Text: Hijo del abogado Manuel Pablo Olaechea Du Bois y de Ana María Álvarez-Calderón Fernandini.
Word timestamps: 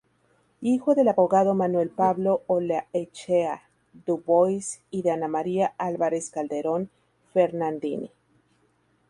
Hijo 0.63 0.95
del 0.95 1.09
abogado 1.09 1.53
Manuel 1.53 1.91
Pablo 1.91 2.41
Olaechea 2.47 3.69
Du 4.03 4.17
Bois 4.17 4.79
y 4.89 5.03
de 5.03 5.11
Ana 5.11 5.27
María 5.27 5.75
Álvarez-Calderón 5.77 6.89
Fernandini. 7.31 8.09